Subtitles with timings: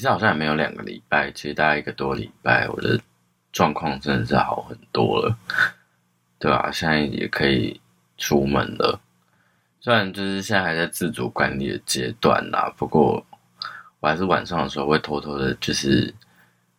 [0.00, 2.98] 其实好像也没有两个礼拜，其实大概一个多礼拜，我的
[3.52, 5.36] 状况真的是好很多了，
[6.38, 6.70] 对吧、啊？
[6.72, 7.78] 现在也可以
[8.16, 8.98] 出门了，
[9.78, 13.22] 虽然就是现在还在自主管理的阶段啦，不过
[14.00, 16.14] 我还是晚上的时候会偷偷的，就是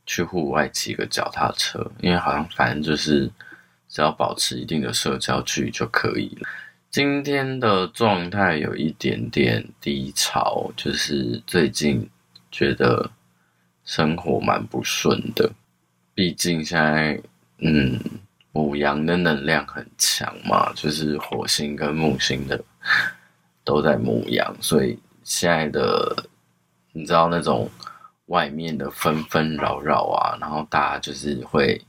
[0.08, 3.32] 去户外骑个脚踏车，因为好像反正就是
[3.88, 6.50] 只要保持一定的社交距离就可以了。
[6.90, 12.10] 今天的状态有一点点低潮，就是最近
[12.52, 13.10] 觉得
[13.86, 15.52] 生活蛮不顺的。
[16.14, 17.22] 毕竟现在，
[17.60, 18.00] 嗯，
[18.52, 22.64] 母羊的能量很强嘛，就是火星跟木星的
[23.64, 26.26] 都在母羊，所以现在的
[26.92, 27.70] 你知道那种
[28.26, 31.82] 外面的纷纷扰扰啊，然后大家就是会，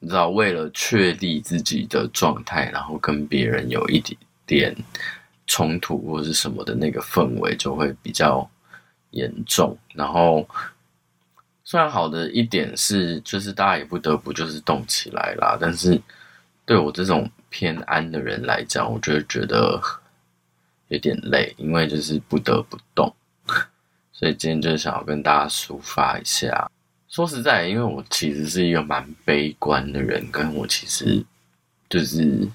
[0.00, 4.18] 你知道为了确立自己的状态，然后跟别人有一点。
[4.46, 4.74] 点
[5.46, 8.50] 冲突或是什么的那个氛围就会比较
[9.10, 10.48] 严重，然后
[11.64, 16.00] 虽然好的一点是，就是大家也不得不就是动起来啦，但是
[16.64, 19.80] 对我这种偏安的人来讲，我就会觉得
[20.88, 23.14] 有点累，因为就是不得不动，
[24.12, 26.70] 所以今天就想要跟大家抒发一下。
[27.08, 31.24] 说实在，因为我其实是一个蛮悲观的人，跟我其实
[31.88, 32.48] 就是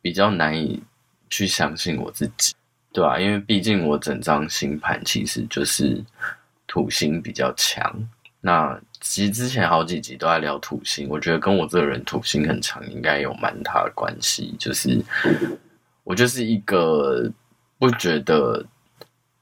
[0.00, 0.82] 比较难以。
[1.30, 2.54] 去相信我自己，
[2.92, 3.20] 对吧？
[3.20, 6.02] 因为毕竟我整张星盘其实就是
[6.66, 7.92] 土星比较强。
[8.40, 14.54] 那其实之前好几集都在聊土星，我觉得跟我这个人土星很强，应该有蛮大的关系。
[14.58, 15.04] 就是
[16.04, 17.30] 我就是一个
[17.78, 18.64] 不觉得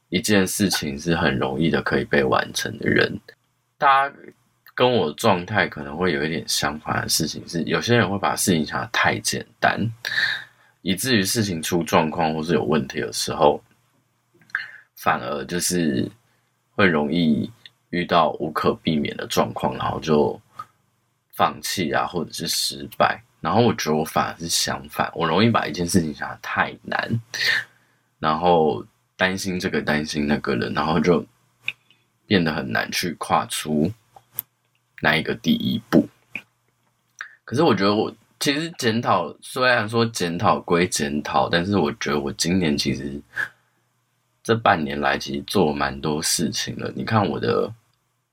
[0.08, 3.20] 一件事情是很容易的可以被完成的人。
[3.78, 4.14] 大家
[4.74, 9.80] 跟我状态可能会有一点相反的事情是，有些人会把事情想得太简单。
[10.86, 13.60] 以至于事情出状况或是有问题的时候，
[14.94, 16.08] 反而就是
[16.76, 17.50] 会容易
[17.90, 20.40] 遇到无可避免的状况，然后就
[21.32, 23.20] 放弃啊，或者是失败。
[23.40, 27.20] 然后我觉得我反而是相反，我容易把一件事情想得太难，
[28.20, 28.86] 然后
[29.16, 31.26] 担心这个担心那个的，然后就
[32.28, 33.92] 变得很难去跨出
[35.00, 36.08] 那一个第一步。
[37.44, 38.14] 可是我觉得我。
[38.38, 43.20] 其实检讨，虽然说检讨归检讨，但是我觉得我今年其实
[44.42, 46.92] 这半年来其实做了蛮多事情了。
[46.94, 47.72] 你看我的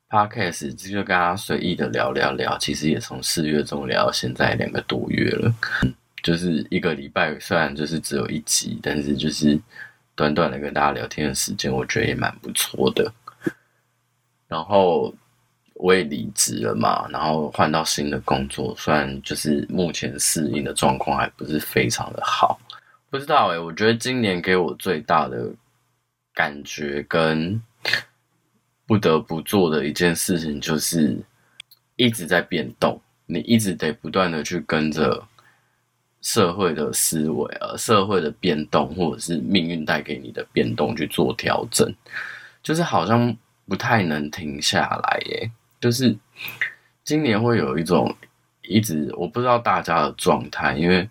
[0.10, 5.54] podcast，就跟大家随意的聊聊聊，其实也从四月中聊到现在两个多月了，
[6.22, 9.58] 就是一个礼拜，虽然就是只有一集，但是就是
[10.16, 13.12] 短短的跟大家聊天的时间，我觉得也蛮不错的。
[14.48, 15.14] 然后。
[15.84, 22.58] 我也离职了嘛，然后换到新的工作，虽然就是目前适应的状况还不是非常的好，
[23.10, 25.52] 不知道诶、我觉得今年给我最大的
[26.34, 27.62] 感觉跟
[28.86, 31.18] 不得不做的一件事情，就是
[31.98, 35.22] 一直在变动，你一直得不断的去跟着
[36.22, 41.94] 社会的思维啊，社会的变动，或者是命运带给你的变动去做调整，
[42.64, 43.36] 就是好像
[43.68, 45.52] 不太能停下来耶、
[45.84, 46.16] 就是
[47.04, 48.16] 今年会有一种
[48.62, 51.10] 一直我不知道大家的状态，因为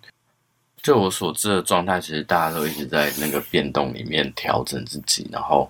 [0.81, 5.69] 就我所知的状态，其实大家都一直在那个变动里面调整自己，然后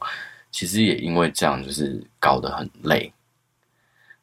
[0.51, 3.11] 其实也因为这样，就是搞得很累。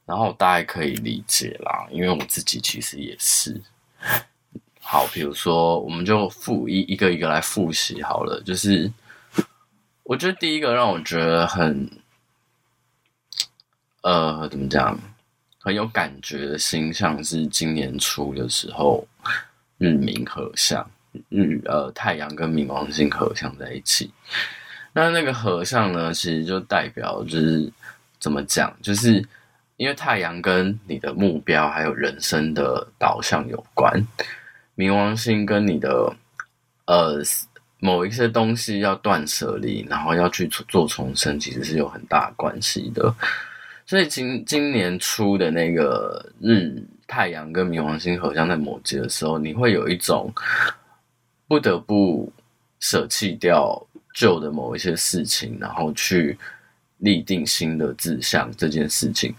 [0.07, 3.61] 然后大家可以理解啦，因为我自己其实也是。
[4.81, 8.43] 好，比如说我们就复一一个一个来复习好了。
[8.47, 8.91] 就是
[10.05, 11.87] 我觉得第一个让我觉得很。
[14.03, 14.99] 呃，怎么讲？
[15.63, 19.07] 很有感觉的星象是今年初的时候，
[19.77, 20.91] 日冥合相，
[21.29, 24.11] 日呃太阳跟冥王星合相在一起。
[24.95, 27.71] 那那个合相呢，其实就代表就是
[28.19, 28.75] 怎么讲？
[28.81, 29.23] 就是
[29.77, 33.93] 因为太阳跟你的目标还有人生的导向有关，
[34.75, 36.11] 冥王星跟你的
[36.87, 37.23] 呃
[37.81, 43.15] 某一些东西要断舍离，然后要去做重生，其实是有很大关系的。
[43.91, 50.33] 所以今今年初的那个日太阳跟冥王星合相在摩羯的时候，你会有一种
[51.49, 52.33] 不得不
[52.79, 53.85] 舍弃掉
[54.15, 56.39] 旧的某一些事情，然后去
[56.99, 59.35] 立定新的志向这件事情。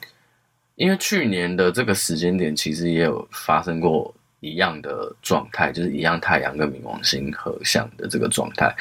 [0.75, 8.75] 因为去年的这个时间点，其实也有发生过一样的状态，就是一样太阳跟冥王星合相的这个状态。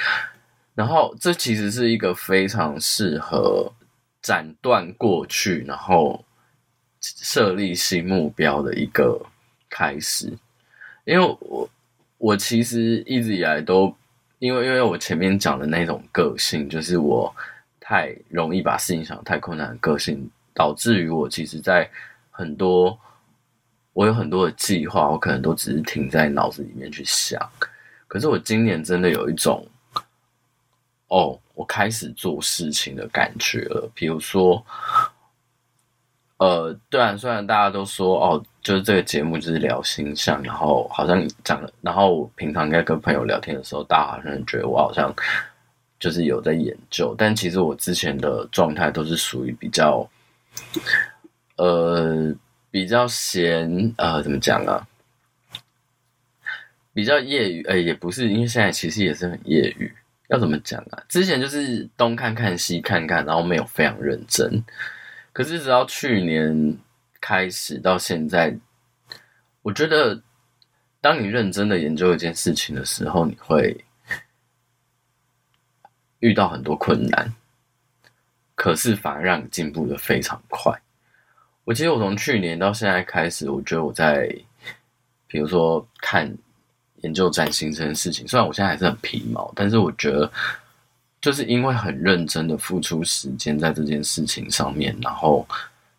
[0.74, 3.72] 然后这其实是一个非常适合。
[4.22, 6.24] 斩断过去，然后
[7.00, 9.20] 设立新目标的一个
[9.68, 10.32] 开始。
[11.04, 11.68] 因为我
[12.18, 13.94] 我其实一直以来都
[14.38, 17.34] 因为因为我前面讲的那种个性，就是我
[17.80, 21.90] 太容易把事情想得太困难的个性，导致于我其实，在
[22.30, 22.98] 很多
[23.92, 27.40] 我有很多的计划，我可能都只是停在脑子里面去想。
[28.06, 29.66] 可是我今年真的有一种，
[31.10, 33.88] 哦，我开始做事情的感觉了。
[33.94, 34.64] 比如说，
[36.38, 45.14] 呃，对啊，虽然大家都说哦，就是这个节目就是聊星象，然后好像讲，然后我平常在跟朋友聊天的时候，大家好像觉得我好像。
[46.00, 50.08] 就是有在研究，但其实我之前的状态都是属于比较，
[51.56, 52.34] 呃，
[52.70, 54.88] 比较闲，呃，怎么讲啊？
[56.94, 59.92] 比较业余，哎、也不是，因为现在其实也是很业余。
[60.30, 61.04] 要怎么讲啊？
[61.08, 64.64] 之前就是东看看西看看，然后没有非常认真。
[65.32, 66.76] 可是直到去年
[67.20, 68.56] 开始到现在，
[69.62, 70.20] 我觉得，
[71.00, 73.84] 当你认真的研究一件事情的时候，你会。
[76.22, 77.34] 遇到很多困难，
[78.54, 80.70] 可是反而让你进步的非常快。
[81.64, 84.28] 我记得我从去年到现在开始，我觉得我在，
[85.26, 86.30] 比如说看
[87.02, 90.30] 研究占星这件事情，虽然我现在还是很皮毛，但是我觉得
[91.20, 95.46] 就是因为很认真的付出时间在这件事情上面，然后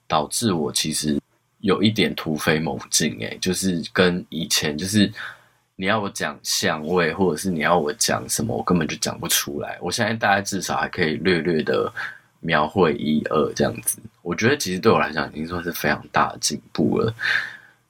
[0.08, 1.20] 导致我其实
[1.60, 5.12] 有一点突飞猛进，诶，就是跟以前就是。
[5.78, 9.80] 你要我讲相位，或者是你要我讲什么，我根本就讲不出来。
[9.82, 11.92] 我现在大概至少还可以略略的
[12.40, 13.98] 描绘一二这样子。
[14.22, 17.12] 我觉得其实对我来讲已经算是非常大的进步了。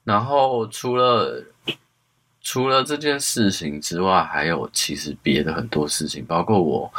[0.04, 1.44] 然后除了
[2.42, 6.92] 除了这件事情之外，还有其实别的很多事情，包括我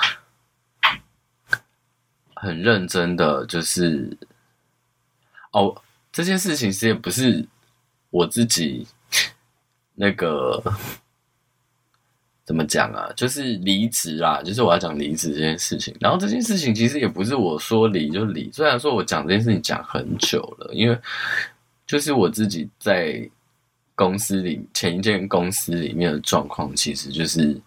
[2.34, 4.18] 很认真的就是
[5.52, 5.76] 哦，
[6.12, 7.46] 这件事情其实也不是
[8.10, 8.88] 我自己。
[9.96, 10.60] 那个
[12.44, 13.14] 怎么讲啊？
[13.16, 15.96] 就是离职啦，就是我要讲离职这件事情。
[16.00, 21.00] 然后这件事情其实也不是我说离就离，虽然说我讲这件事情讲很久了，因为
[21.86, 23.30] 就是我自己在
[23.96, 27.60] 公司里前一间公司里面的状况，其实就是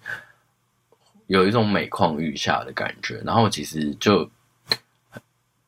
[1.26, 3.22] 有一种每况愈下的感觉。
[3.24, 4.28] 然后其实就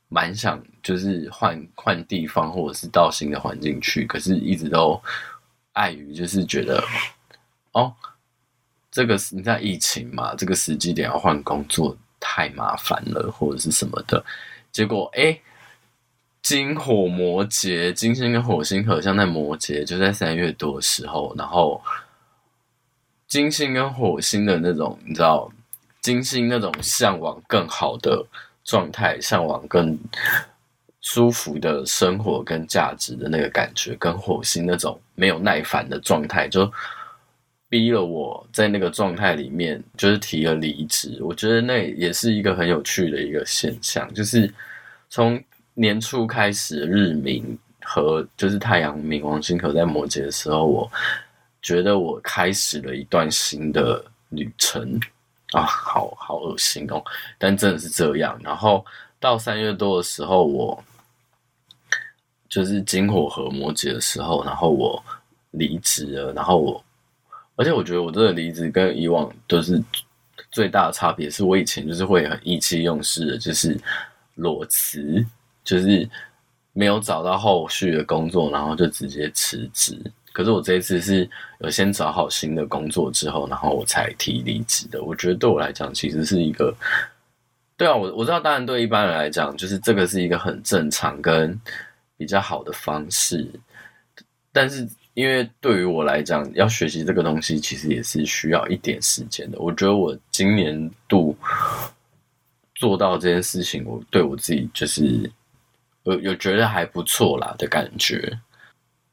[0.08, 5.00] 蛮想就是换换地方，或者是到新的环境去，可是一直都。
[5.74, 6.82] 碍于就是觉得，
[7.70, 7.94] 哦，
[8.90, 14.24] 这个你在疫情嘛，这个时机点要换工作太麻烦了，或者是什么的。
[14.72, 15.40] 结果，哎，
[16.42, 21.80] 金火摩羯，金星跟火星合相在摩羯，就在三月多的时候，然后
[23.26, 25.50] 金星跟火星的那种，你知道，
[26.00, 28.24] 金星那种向往更好的
[28.64, 29.98] 状态，向往更。
[31.00, 36.70] 舒服的生活跟价值的那个感觉，跟火星那种没有耐烦的状态，就
[37.68, 41.16] 逼了我在那个状态里面，就是提了离职。
[41.22, 44.52] 我觉得那也是一个很有趣的一个现象，就是
[45.08, 45.42] 从
[45.78, 50.90] 年初开始，日冥和就是太阳冥王星合在摩羯的时候，我
[51.62, 54.98] 觉得我开始了一段新的旅程
[55.52, 57.02] 啊，好好恶心哦，
[57.38, 58.38] 但真的是这样。
[58.42, 58.84] 然后
[59.20, 60.84] 到三月多的时候，我。
[62.50, 65.04] 就是金火和摩羯的时候，然后我
[65.50, 66.82] 离职了，然后我，
[67.56, 69.78] 而且我觉得我这个离职跟以往都是
[70.50, 73.78] 最大的差别，是我以前就是会很意气用事的，就是
[74.36, 75.22] 裸辞，
[75.68, 76.08] 就是
[76.72, 80.00] 没有找到后续的工作，然后就直接辞职。
[80.32, 81.28] 可是我这一次是
[81.60, 85.02] 有先找好新的工作之后，然后我才提离职的。
[85.02, 86.74] 我觉得对我来讲，其实是一个，
[87.76, 91.60] 对啊，我我知道，当然对一般人来讲，就是这个是一个很正常跟。
[92.20, 93.48] 比较好的方式，
[94.52, 94.84] 但是
[95.14, 99.58] 因为对于我来讲，要学习这个东西，其实也是需要一点时间的。
[99.60, 101.36] 我觉得我今年度
[102.74, 105.30] 做到这件事情，我对我自己就是
[106.12, 108.38] 有有觉得还不错啦的感觉。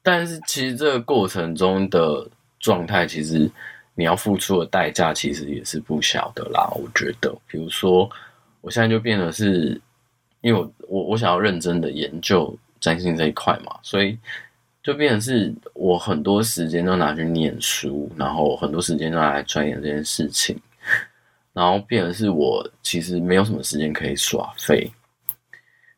[0.02, 2.28] 但是其实这个过程中的
[2.60, 3.50] 状态，其实
[3.94, 6.70] 你要付出的代价，其实也是不小的啦。
[6.74, 8.08] 我觉得，比如说
[8.60, 9.80] 我现在就变得是，
[10.40, 12.56] 因为我我我想要认真的研究。
[12.78, 14.16] 占星这一块嘛，所以
[14.82, 20.54] 就变成是我很多时间都拿去念书，然后很多时间都拿来钻研这件事情，
[21.54, 24.88] 然后变成是我其实没有什么时间可以耍废。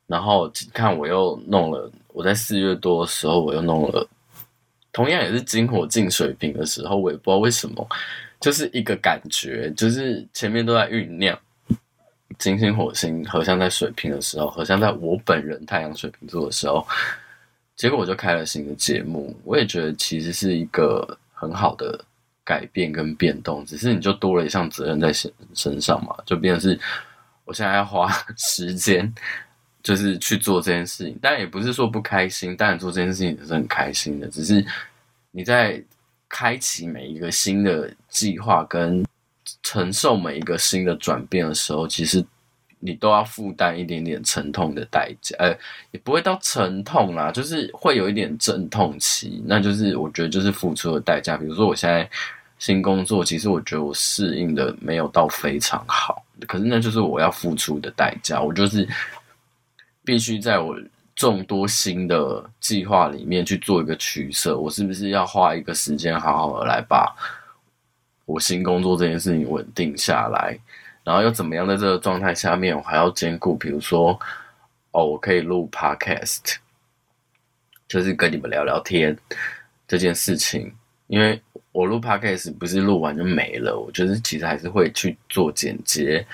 [0.09, 4.05] 然后看我又弄了，我在四月多的时候我又弄了，
[4.93, 7.87] 同样也是金火进水瓶的时候，我也不知道为什么，
[8.41, 11.38] 就是一个感觉，就是前面都在酝酿。
[12.38, 16.87] 金星火星合相在水瓶的时候，合相在我本人太阳水瓶座的时候，
[17.75, 19.37] 结果我就开了新的节目。
[19.45, 21.99] 我也觉得其实是一个很好的
[22.45, 26.79] 改变跟变动，只是你就多了一项责任在身身上嘛，就变成是
[27.45, 29.12] 我现在要花 时间，
[29.88, 31.18] 就是去做这件事情。
[31.23, 34.28] 但也不是说不开心，当然做这件事情也是很开心的。
[34.28, 34.62] 只是
[35.30, 35.83] 你在
[36.28, 39.02] 开启每一个新的计划，跟
[39.62, 42.23] 承受每一个新的转变的时候，其实
[42.78, 45.35] 你都要负担一点点沉痛的代价。
[45.38, 45.57] 呃，
[45.92, 49.42] 也不会到沉痛啦，就是会有一点阵痛期。
[49.47, 51.38] 那就是我觉得就是付出的代价。
[51.38, 52.07] 比如说我现在。
[52.61, 58.42] 新工作其实我觉得我适应的没有到非常好，可是那就是我要付出的代价。
[58.42, 58.85] 我就是
[60.09, 60.75] 必须在我
[61.15, 64.59] 众多新的计划里面去做一个取舍。
[64.59, 67.15] 我是不是要花一个时间好好的来把
[68.25, 70.59] 我新工作这件事情稳定下来？
[71.05, 74.19] 然后又怎么样在这个状态下面，我还要兼顾，比如说
[74.93, 76.57] 哦，我可以录 podcast，
[77.87, 79.15] 就是跟你们聊聊天
[79.87, 80.73] 这件事情，
[81.09, 81.38] 因为。
[81.71, 86.27] 我录 podcast 不是录完就没了，我就是其实还是会去做剪接。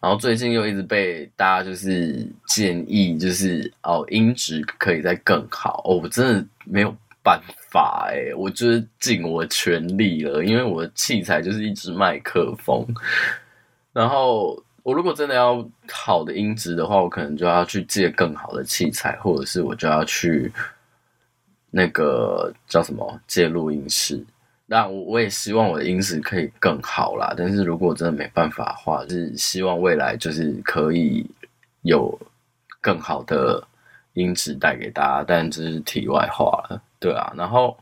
[0.00, 5.82] 然后最近又一直被大家就是建议，就是哦音质可以再更好。
[5.84, 7.40] 哦，我真的没有办
[7.70, 12.86] 法诶，我就是尽我全力了，因为我的器材就是一支麦克风。
[13.92, 20.52] 然后我如果真的要好的音质的话，我可能就要去借更好的器材，或者是我就要去
[21.70, 24.24] 那个叫什么借录音室。
[24.70, 31.24] 那我我也希望我的音质可以更好啦，但是如果真的没办法的话，就是希望未来就是可以
[31.80, 32.20] 有
[32.78, 33.66] 更好的
[34.12, 37.32] 音质带给大家，但这是题外话了，对啊。
[37.34, 37.78] 然后，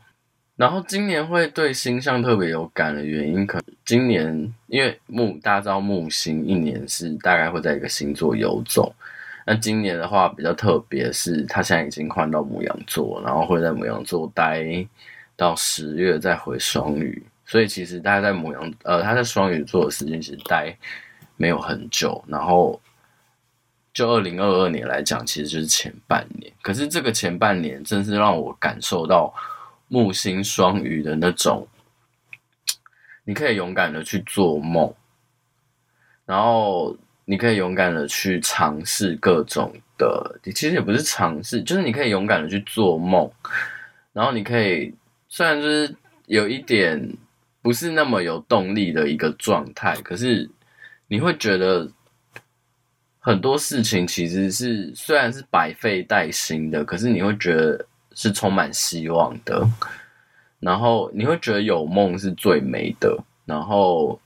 [0.55, 8.95] 然后今年会对星象特别有感的原因，可今年因为木大家知道木星一年是大概会在一个星座游走，
[9.45, 14.87] 那今年的话比较特别是，它现在已经换到牡羊座，然后会在牡羊座待。
[15.37, 20.75] 到十月再回双鱼，所以其实大家在牡羊，呃，他在双鱼座的时间其实待
[21.35, 22.21] 没有很久。
[22.27, 22.81] 然后
[23.93, 26.51] 就二零二二年来讲，其实就是前半年。
[26.63, 29.31] 可是这个前半年，真是让我感受到
[29.87, 31.67] 木星双鱼的那种，
[33.23, 34.91] 你可以勇敢的去做梦，
[36.25, 43.31] 然后你可以勇敢的去尝试各种的，其实也不是尝试，就是你可以勇敢的去做梦，
[44.13, 44.91] 然后你可以。
[45.29, 45.95] 虽然就是
[46.27, 47.15] 有一点
[47.61, 50.49] 不是那么有动力的一个状态，可是
[51.07, 51.89] 你会觉得
[53.19, 59.67] 很多事情其实是虽然是百废待兴的，可是你会觉得是充满希望的。
[60.59, 63.15] 然后你会觉得有梦是最美的，
[63.45, 64.19] 然后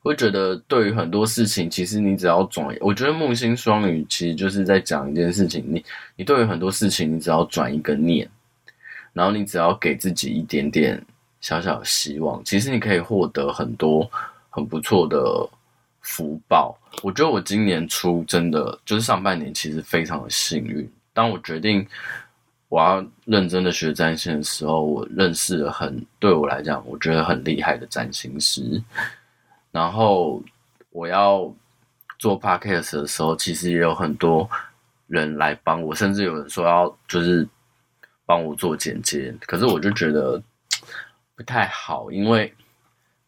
[0.00, 5.82] 会觉得对于很多事情，其实你只要转，我觉得木星双鱼其实就是在讲一件事情，你
[6.14, 8.28] 你对于很多事情，你只要转一个念。
[9.16, 11.02] 然后你只要给自己一点点
[11.40, 14.06] 小小的希望，其实你可以获得很多
[14.50, 15.48] 很不错的
[16.02, 16.76] 福报。
[17.02, 20.86] 我觉得我今年初真的就是上半年，其实非常的幸运。
[21.14, 21.86] 当我决定
[22.68, 28.82] 我要认真的学占星的时候，我认识了很对我来讲我觉得很厉害的占星师。
[29.72, 30.42] 然后
[30.90, 31.50] 我要
[32.18, 34.46] 做 podcast 的时候，其实也有很多
[35.06, 37.48] 人来帮我，甚至有人说要就是。
[38.26, 40.42] 帮我做剪接，可是我就觉得
[41.36, 42.52] 不太好，因为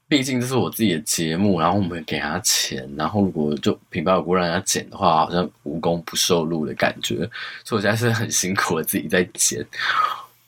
[0.09, 7.17] 毕竟这是我自己的节目，然后我们给他钱，然后如果就平白无故让人家剪的话，好像无功不受禄的感觉，
[7.65, 9.65] 所以我现在是很辛苦的自己在剪。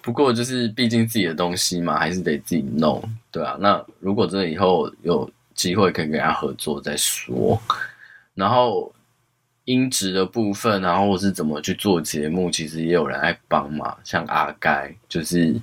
[0.03, 3.57] 不过就是毕竟自己的东西嘛，还是得自己弄，对啊。
[3.61, 7.61] 那如果真的以后有机会可以跟人家合作再说，
[8.35, 8.93] 然后。
[9.71, 13.97] 音质的部分，然后或是怎么去做节目，其实也有人来帮嘛。
[14.03, 15.55] 像阿该，就是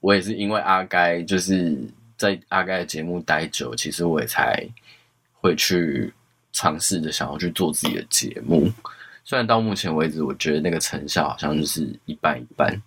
[0.00, 1.76] 我也是因为阿该，就是
[2.16, 4.66] 在阿该的节目待久，其实我也才
[5.34, 6.14] 会去
[6.50, 8.72] 尝试着想要去做自己的节目。
[9.22, 12.80] 虽然到目前为止，我觉得那个成效好像就是一般一般。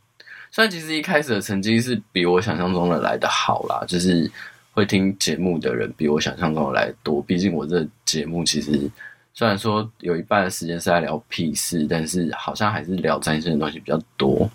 [0.51, 4.31] 虽然其实一开始的成绩是比我想象中的来的好啦，就是
[4.71, 7.21] 会听节目的人比我想象中的来得多。
[7.21, 8.89] 毕竟我这节目其实。
[9.37, 14.49] 虽然说有一半的时间是在聊屁事，但是好像还是聊占星的东西比较多，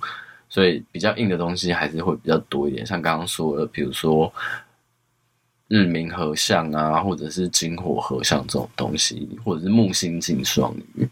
[0.49, 2.85] 所以比较硬的东西还是会比较多一点。
[2.85, 4.33] 像刚刚说的，比如说
[5.69, 11.09] 日冥合相啊，或者是金火合相这种东西，或者是木星进双鱼。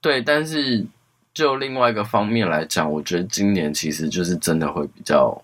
[0.00, 0.84] 对，但是
[1.32, 5.40] 就另外一个方面来讲，我觉得今年其实就是真的会比较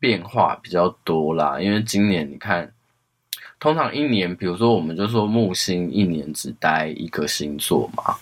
[0.00, 2.72] 变化比较多啦，因为今年你看。
[3.58, 8.14] 通常一年，比如说我们就说木星一年只待一个星座嘛，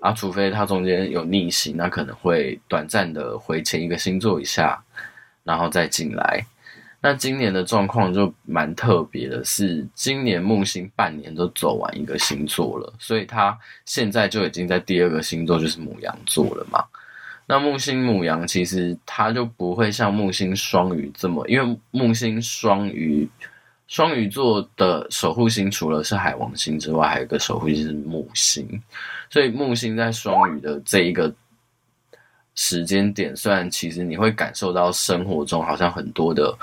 [0.00, 4.82] 啊，除非它中间有逆行，那可能会短暂的回前一个星座一下，
[5.42, 6.44] 然后再进来。
[7.00, 16.82] 那今年的状况就蛮特别的是，今年木星半年都走完一个星座了，所以它现在就已经在第二个星座，就是牡羊座了嘛。
[17.46, 23.28] 那木星牡羊其实它就不会像木星双鱼这么，因为木星双鱼
[23.86, 28.82] 双鱼座的守护星除了是海王星之外，还有一个守护星是木星，
[29.30, 31.32] 所以木星在双鱼的这一个
[32.54, 36.56] 时间点，虽然其实你会感受到生活中好像很多的。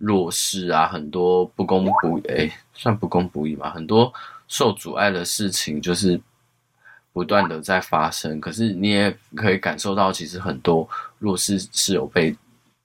[0.00, 4.14] 弱势啊，很多不公不义，哎，算不公不义嘛，很多
[4.46, 6.20] 受阻碍的事情就是
[7.12, 8.40] 不断的在发生。
[8.40, 10.88] 可是你也可以感受到，其实很多
[11.18, 12.32] 弱势是有被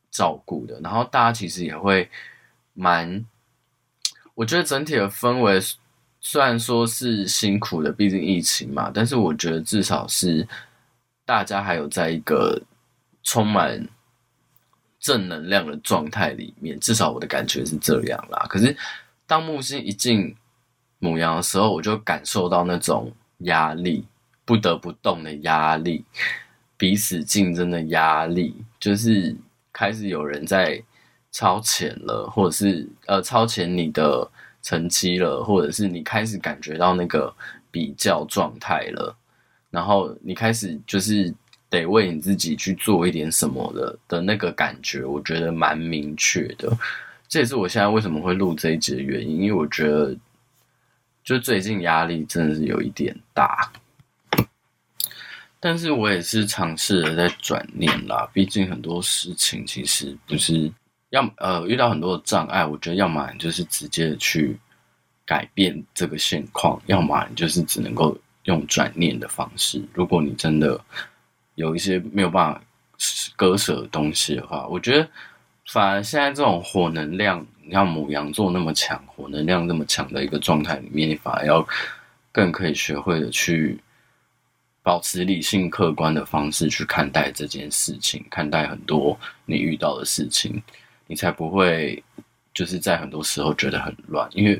[0.09, 0.79] 照顾的。
[0.79, 2.09] 然后大家其实也会
[2.73, 3.23] 蛮，
[4.35, 5.59] 我觉得整体的氛围
[6.19, 10.47] 虽然说是辛苦的，毕竟疫情嘛，但是我觉得至少是
[11.25, 12.61] 大家还有在一个
[13.23, 13.87] 充满。
[15.05, 18.45] 正能量的状态里面，至少我的感觉是这样啦。
[18.47, 18.73] 可是
[19.27, 20.33] 当木星一进
[20.99, 24.05] 母羊的时候，我就感受到那种压力，
[24.45, 26.05] 不得不动的压力，
[26.77, 29.35] 彼此竞争的压力，就是
[29.73, 30.81] 开始有人在
[31.33, 34.25] 超前了，或者是呃超前你的
[34.61, 37.35] 成绩了，或者是你开始感觉到那个
[37.69, 39.13] 比较状态了，
[39.69, 41.35] 然后你开始就是。
[41.73, 46.71] 得为你自己去做一点什么的的那个感觉，我觉得蛮明确的。
[47.27, 50.15] 这也是我现在为什么会录这一集的原因，因为我觉得
[51.23, 53.71] 就最近压力真的是有一点大。
[55.59, 60.71] 但是我也是尝试着在转念啦，毕竟很多事情其实不是
[61.13, 64.57] 要呃遇到很多的障碍，我觉得要么你就是直接去
[65.25, 69.79] 改变这个现况，要么你就是只能够用转念的方式。
[69.93, 70.79] 如果你真的
[71.53, 72.59] 有一些没有办法
[73.35, 75.07] 割舍的东西的话，我觉得
[75.67, 81.63] 反而现在这种火能量，你看母羊座那么强，火能量那么强的一个状态里面，你反而要
[82.31, 83.79] 更可以学会的去
[84.81, 90.61] 保持理性客观的方式去看待这件事情，看待很多你遇到的事情，
[91.13, 92.03] 你才不会
[92.55, 94.59] 就是在很多时候觉得很乱，因为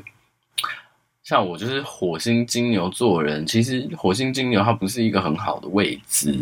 [1.24, 6.38] 像我就是火星金牛座人，其实火星金牛它不是一个很好的位置。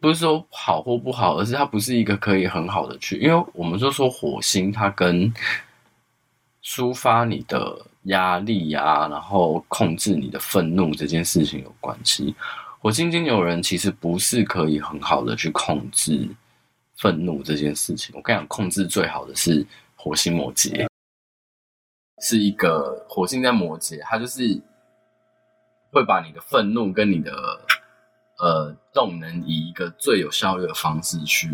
[0.00, 5.34] 不是说好或不好，而是它不是一个可以很好的去，因为我们就说火星它跟
[6.62, 12.32] 抒发你的压力啊，然后控制你的愤怒这件事情有关系。
[12.78, 16.28] 火星金牛人其实不是可以很好的去控制
[16.98, 18.14] 愤怒这件事情。
[18.14, 20.86] 我跟你讲，控制最好的是火星摩羯，
[22.20, 24.42] 是一个火星在摩羯，它就是
[25.90, 27.32] 会把你的愤怒跟你的。
[28.40, 31.48] 呃，动能以一个最有效率的方式去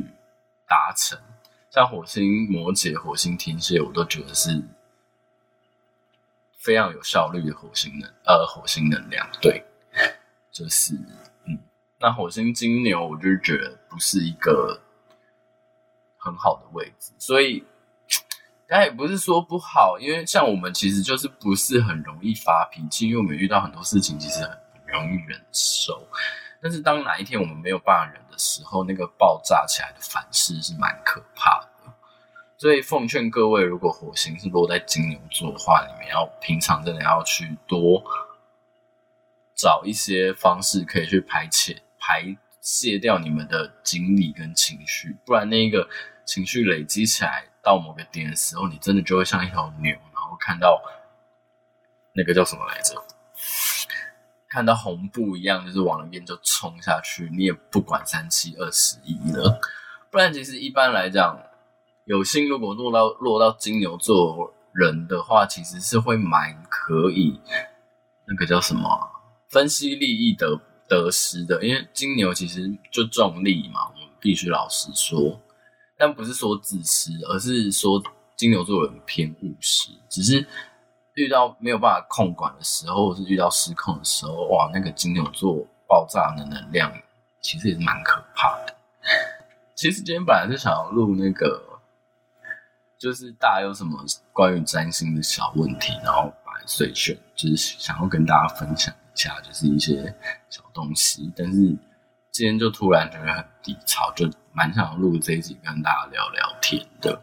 [0.68, 1.18] 达成，
[1.70, 4.62] 像火星摩羯、火星天蝎，我都觉得是
[6.58, 9.26] 非常有效率的火星能，呃，火星能量。
[9.40, 9.64] 对，
[10.52, 10.92] 就是，
[11.46, 11.58] 嗯，
[11.98, 14.78] 那火星金牛，我就觉得不是一个
[16.24, 17.62] 很好的位置，所以，
[18.66, 26.08] 但也不是说不好，因为像我们其实就是不是很容易发脾气，因为我们遇到很多事情，其实很容易忍受。
[26.62, 31.92] 但是当哪一天我们没有办法忍的时候，那个爆炸起来的反噬是蛮可怕的。
[32.56, 38.02] 所以奉劝各位，如果火星是落在金牛座的话，你们要平常真的要去多
[39.54, 45.86] 找一些方式，可以去排遣、排泄掉你们的精力跟情绪，不然那个
[46.24, 50.82] 情绪累积起来到某个点的时候，你真的就会像一头牛，然后看到
[52.14, 53.02] 那个叫什么来着？
[54.48, 59.60] 看到红布一样，就是往那边就冲下去，你也不管三七二十一了。
[60.10, 61.36] 不然，其实一般来讲，
[62.04, 67.40] 有心如果落到落到金牛座人的话，其实是会蛮可以
[68.28, 69.10] 那个叫什么，
[69.48, 71.64] 分析利益得得失的。
[71.64, 75.40] 因为金牛其实就重利嘛，我们必须老实说，
[75.96, 78.02] 但不是说自私，而是说
[78.36, 80.46] 金牛座人偏务实，只是。
[81.16, 86.92] 遇到没有办法控管的时候，或是遇到失控的时候，哇，那个金牛座爆炸的能量，
[87.40, 88.74] 其实也是蛮可怕的。
[89.76, 91.62] 其实今天本来是想要录那个，
[92.98, 100.12] 就是大家有什么关于占星的小问题，然后把碎选，就是想要跟大家分享一下，就是一些
[100.50, 101.32] 小东西。
[101.36, 101.60] 但是
[102.32, 107.20] 今天就突然觉得很低潮，就蛮想录这一集跟大家聊聊天的，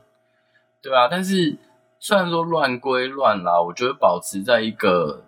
[0.82, 1.58] 对啊，但是。
[2.04, 5.24] 虽然说乱归乱啦，我觉得保持在一个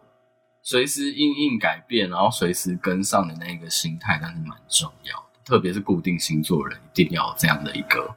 [0.63, 5.25] 随时应应改变，然后随时跟上的那个心态，但是蛮重要的。
[5.45, 8.15] 特别是固定星座人，一定要有这样的一个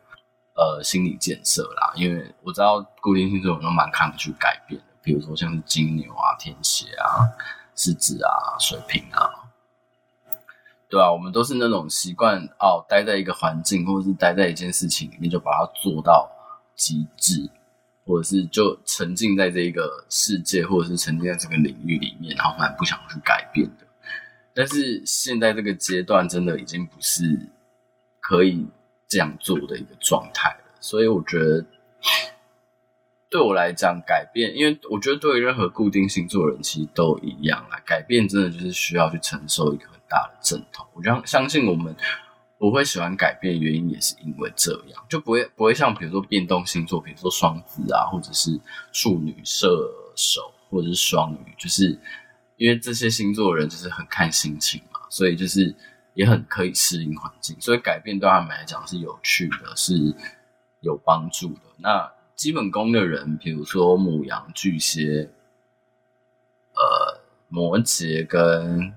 [0.54, 7.28] 呃心理建设啦，因为我知道固定星座人都蛮抗拒改变的，比如说像是金牛啊、天蝎啊、
[7.74, 9.45] 狮子啊、水瓶啊。
[10.88, 16.30] 对啊，我们都是那种习惯哦，待在一个环境，或者是待在一件事情里面，就把它做到
[16.76, 17.50] 极致，
[18.04, 23.86] 或者是就沉浸在这一个世界，或者是沉浸在这个领域里面，然后蛮不想去改变的。
[24.54, 27.36] 但是现在这个阶段，真的已经不是
[28.20, 28.64] 可以
[29.08, 30.64] 这样做的一个状态了。
[30.78, 31.66] 所以我觉得，
[33.28, 37.82] 对我来讲，改变，因为我觉得对于任何固定星座的人，其实都一样啦。
[37.84, 39.88] 改变真的就是需要去承受一个。
[40.08, 41.94] 大的阵头，我相相信我们
[42.58, 48.58] 不会喜欢改变，原因也是因为这样，就不会不会像比如说变动星座，比如说双子啊，或者是
[48.92, 51.98] 处女、射手，或者是双鱼，就是
[52.56, 55.74] 因为这些星座的人就是很看心情嘛，所以就是
[56.14, 60.14] 也很可以适应环境，所以改变对他们来讲是有趣的，是
[60.80, 61.60] 有帮助的。
[61.76, 65.30] 那基本功的人，比如说母羊、巨蟹、
[66.72, 68.94] 呃摩羯跟。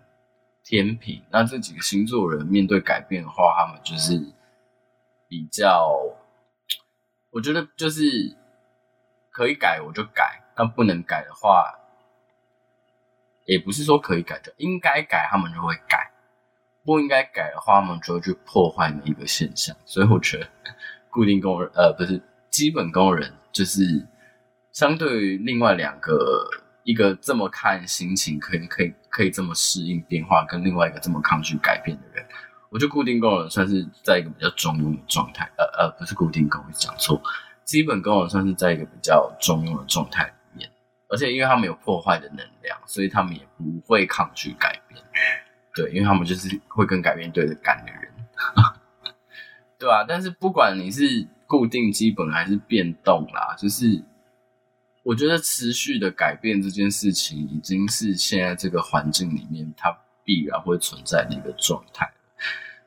[0.69, 4.23] 天平，那这几个星座人面对改变的话，他们就是
[5.27, 5.99] 比较，
[7.32, 8.03] 我觉得就是
[9.32, 11.73] 可以改我就改，但不能改的话，
[13.45, 16.12] 也不是说可以改的，应该改他们就会改，
[16.86, 19.75] 不应该改的话，他们就会去破坏每一个现象。
[19.86, 20.47] 所以我觉得
[21.10, 24.08] 固定工人，呃，不是基本工人，就是
[24.71, 26.47] 相对于另外两个。
[26.86, 32.26] 一个这么看心情，可以可以可以这么适应变化，跟另外一个这么抗拒改变的人，
[32.69, 35.50] 我觉得固定宫人算是在一个比较中庸的状态。
[35.58, 37.22] 呃呃，不是固定宫，我讲错，
[37.65, 40.69] 基本宫人算是在一个比较中庸的状态里面。
[41.08, 45.04] 而且因为他们有破坏的能量，所以他们也不会抗拒改变。
[45.74, 48.12] 对，因为他们就是会跟改变对着干的人，
[49.80, 54.04] 对啊，但是不管你是固定基本还是变动啦，就是。
[55.10, 59.91] 我觉得持续的改变这件事情，已经是现在这个环境里面它
[60.24, 62.08] 必然会存在的一个状态。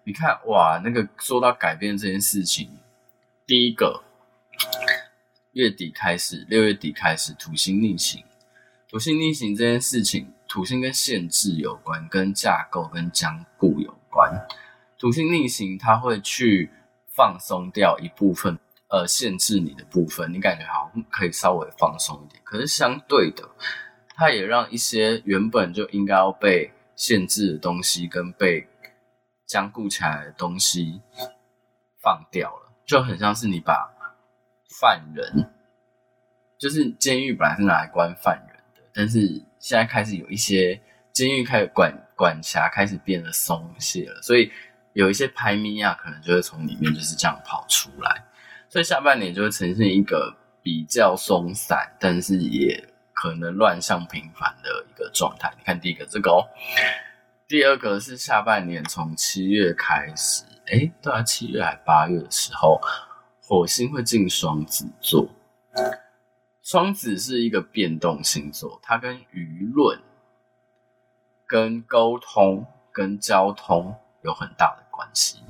[0.05, 2.71] 你看，哇，那个说到改变这件事情，
[3.45, 4.05] 第一个
[5.51, 8.23] 月底开始，六月底开始，土星逆行。
[8.89, 14.47] 土星逆行这件事情，土星跟限制有关，跟架构跟僵固有关。
[14.97, 16.71] 土星逆行，它会去
[17.09, 18.57] 放松掉一部分。
[18.92, 22.42] 呃，限制你的部分，你感觉好像可以稍微放松一点。
[22.44, 23.42] 可是相对的，
[24.14, 28.68] 它也让一些原本就应该要被限制的东西跟被
[29.46, 31.00] 僵固起来的东西
[32.02, 33.90] 放掉了，就很像是你把
[34.78, 35.50] 犯人，
[36.59, 40.78] 就是监狱本来是拿来关犯人的，但是现在开始有一些
[41.14, 44.52] 监狱开始管管辖开始变得松懈了，所以
[44.92, 48.26] 有一些排名啊，可能就会从里面就是这样跑出来。
[48.73, 52.83] 所以下半年就会呈现一个比较松散，但是也
[53.13, 55.53] 可能乱象频繁的一个状态。
[55.59, 56.41] 你看第一个这个哦，
[57.47, 62.81] 第二个是下半年从七月开始，诶，对啊，七月还八月的时候，
[63.43, 65.29] 火星会进双子座。
[66.63, 70.01] 双子是一个变动星座，它跟舆论、
[71.47, 75.43] 跟沟通、跟交通有很大的关系。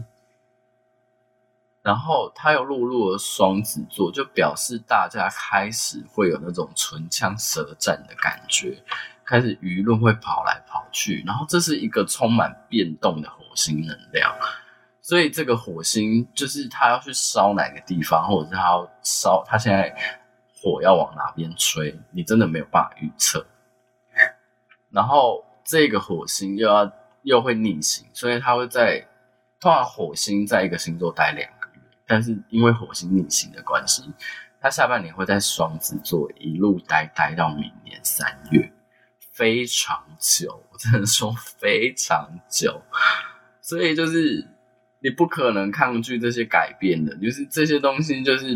[1.82, 8.80] 然后他又落入了双子座，就表示大家开始会有那种唇枪舌战的感觉，
[9.24, 14.32] 开始舆论会跑来跑去，然后这是一个充满变动的火星能量，
[15.00, 19.92] 所以这个火星就是他要去烧哪个地方，或者是他要烧，他现在
[20.54, 23.44] 火要往哪边吹，你真的没有办法预测。
[24.90, 26.92] 然后这个火星又要
[27.22, 29.04] 又会逆行，所以他会在
[29.58, 31.50] 通常火星在一个星座待两。
[32.12, 34.02] 但是因为火星逆行的关系，
[34.60, 38.70] 他下半年会在双子座一路待待到明年三月，
[39.32, 42.82] 非常久，我真的说非常久。
[43.62, 44.46] 所以就是
[45.00, 48.54] 你不可能抗拒这些改变的，就是这些东西，就是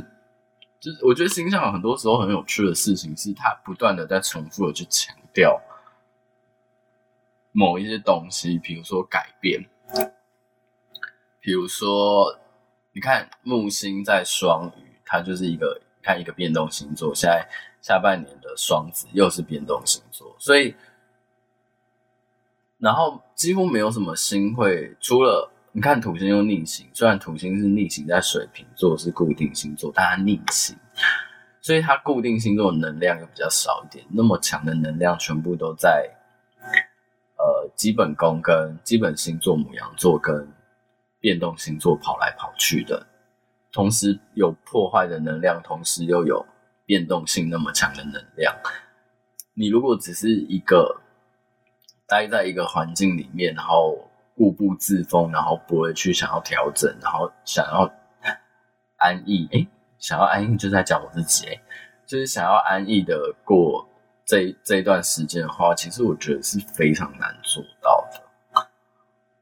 [0.79, 5.59] 就是我觉得星象有很多时候很有趣的事情，是他不断的在重复的去强调
[7.53, 9.65] 某一些东西，比如说改变，
[11.41, 12.39] 比如说。
[12.97, 17.15] 你看木星在双鱼，它就是一个看一个变动星座。
[17.15, 17.47] 现在
[17.83, 20.75] 下半年的双子又是变动星座，所以
[22.79, 30.75] 然后几乎没有什么星会，除了你看土星又逆行，虽然土星是逆行在水瓶座是固定星座，但它逆行，
[31.61, 34.07] 所以它固定星座的能量又比较少一点。
[34.09, 36.11] 那么强的能量全部都在
[37.37, 40.49] 呃基本宫跟基本星座母羊座跟。
[41.27, 43.05] 变动星座跑来跑去的
[43.73, 46.47] 同时有破坏的能量，同时又有
[46.85, 48.55] 变动性那么强的能量。
[49.55, 51.01] 你如果只是一个
[52.07, 57.93] 待在一个环境里面，然后固步自封，然后不会去想要调整，然后想要
[58.99, 59.67] 安逸，诶，
[59.99, 61.61] 想要安逸就在讲我自己，诶，
[62.07, 63.85] 就是想要安逸的过
[64.25, 68.23] 这这一段时间的话，其实我觉得是非常难做到的。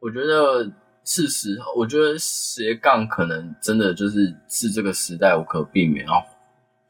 [0.01, 0.71] 我觉得
[1.05, 6.27] 事实，我觉得斜杠可能真的就是是这个时代无可避免要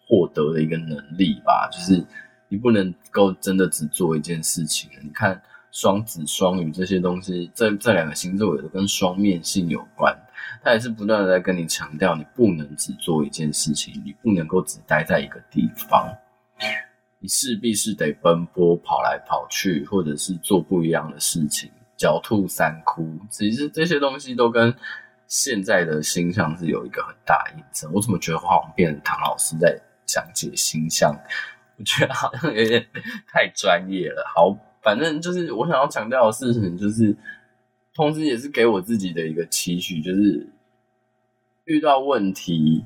[0.07, 1.69] 获得的一个能力吧。
[1.73, 2.05] 就是
[2.49, 4.89] 你不能够真的只做一件事情。
[5.03, 10.17] 你看双子、双鱼这些东西，这这两个星座也都跟双面性有关。
[10.63, 16.09] 他也是不断的在跟你强调，你不能只做一件事情，你不能够只待在一个地方，
[17.19, 21.69] 你势必是得奔波、跑来跑去，或者是做不一样的事情。
[21.99, 24.75] 狡兔三窟，其实这些东西都跟
[25.27, 27.91] 现在的星象是有一个很大的印证。
[27.93, 31.17] 我怎么觉得好像变成唐老师在讲解星象？
[31.77, 32.87] 我觉得好像有点
[33.27, 34.25] 太专业了。
[34.35, 37.17] 好，反正就是我想要强调的事情，就是
[37.95, 40.49] 同时也是给我自己的一个期许，就是
[41.65, 42.85] 遇到问题，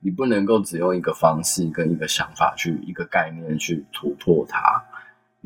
[0.00, 4.84] 你不能够只用一个方式跟一个想法去一个概念去突破它。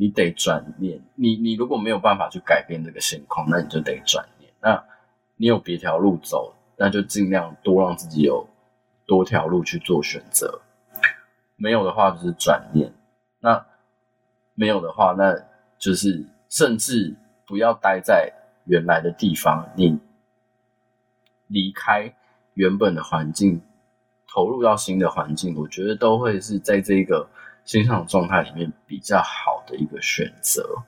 [0.01, 4.49] 你得转念，你你如果没有办法去改变这个现况，那你就得转念。
[4.61, 4.81] 那
[5.35, 8.47] 你有别条路走，那就尽量多让自己有
[9.05, 10.61] 多条路去做选择。
[11.57, 12.93] 没有的话就是转念，
[13.41, 13.65] 那
[14.55, 15.35] 没有的话，那
[15.77, 17.13] 就是甚至
[17.45, 18.31] 不要待在
[18.63, 19.99] 原来的地方，你
[21.47, 22.15] 离开
[22.53, 23.61] 原本的环境，
[24.29, 27.27] 投入到新的环境，我觉得都会是在这个。
[27.69, 30.83] 星象状态里面比较好的一个选择，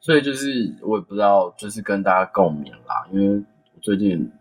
[0.00, 3.06] 所以就是我也不知道，就是跟大家共勉啦。
[3.10, 3.36] 因为
[3.74, 4.32] 我最近，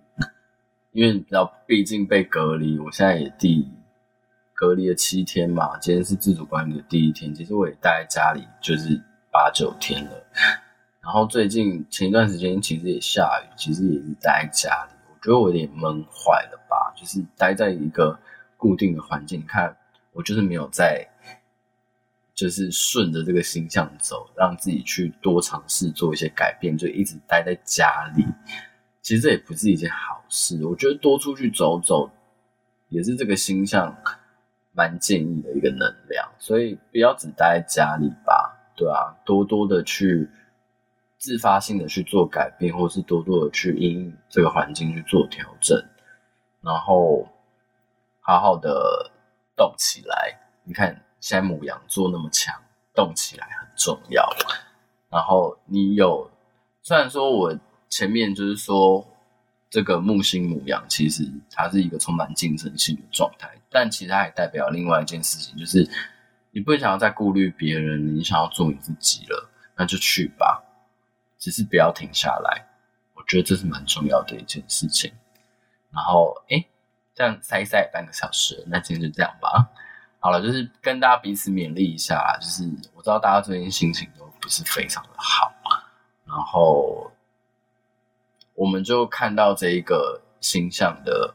[0.93, 3.69] 因为比较毕竟被隔离，我现在也第
[4.53, 5.77] 隔离了七天嘛。
[5.79, 8.97] 今天是自主管理的第一天，其实我也待在家里就是
[9.29, 10.11] 八九天了。
[11.01, 14.93] 然后最近前一段时间其实也下雨，其实也是待在家里。
[15.09, 18.17] 我觉得我有点闷坏了吧，就是待在一个
[18.55, 19.75] 固定的环境，你看
[20.13, 21.05] 我就是没有在。
[22.33, 28.25] 就是顺着这个星象走，让自己去多尝试做一些改变，就一直待在家里。
[29.01, 30.65] 其实这也不是一件好事。
[30.65, 32.09] 我觉得多出去走走，
[32.89, 33.95] 也是这个星象
[34.73, 36.27] 蛮建议的一个能量。
[36.39, 40.29] 所以不要只待在家里吧，对啊，多多的去
[41.17, 45.77] 自发性的去做改变，或是多多的去因这个环境去做调整，
[46.61, 47.27] 然后
[48.21, 49.11] 好好的
[49.55, 50.39] 动起来。
[50.63, 50.99] 你看。
[51.21, 52.53] 现在牡羊座那么强，
[52.93, 54.27] 动起来很重要。
[55.09, 56.29] 然后你有，
[56.81, 57.57] 虽然说我
[57.87, 59.07] 前面就是说
[59.69, 65.89] 这个木星牡羊，其实它是一个充满竞争性的状态，但其实它也代表另外一件事情，就是
[66.51, 70.63] 你不想要再顾虑别人，你想要做你自己了，那就去吧，
[71.37, 72.67] 只是不要停下来。
[73.13, 75.13] 我觉得这是蛮重要的一件事情。
[75.91, 76.67] 然后，诶，
[77.13, 79.69] 这样塞一塞半个小时，那今天就这样吧。
[80.23, 85.51] 好了，就是跟大家彼此勉励一下，就是我知道大家最近心情都不是非常的好，
[86.25, 87.11] 然后
[88.53, 91.33] 我们就看到这一个星象的，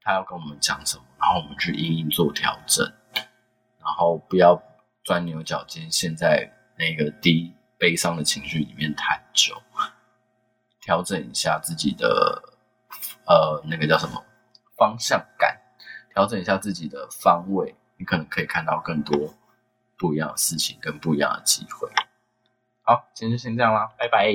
[0.00, 4.58] 他要跟我们讲什么，然后我们去隐隐做调整，然后不要
[5.04, 9.60] 钻牛角尖，陷在那个低悲伤的情绪里面太久，
[10.80, 12.42] 调整一下自己的
[13.26, 14.24] 呃那个叫什么
[14.74, 15.60] 方向感，
[16.14, 17.74] 调整一下自己的方位。
[17.96, 19.34] 你可能可以看到更多
[19.96, 21.88] 不一样的事情跟不一样的机会。
[22.82, 24.32] 好，今天就先这样啦，拜拜。